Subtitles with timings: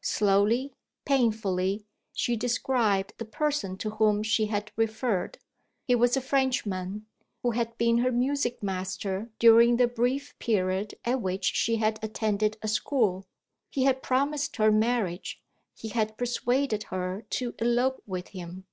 [0.00, 0.72] Slowly,
[1.04, 5.38] painfully she described the person to whom she had referred.
[5.88, 7.06] He was a Frenchman,
[7.42, 12.58] who had been her music master during the brief period at which she had attended
[12.62, 13.26] a school:
[13.70, 15.42] he had promised her marriage;
[15.74, 18.66] he had persuaded her to elope with him.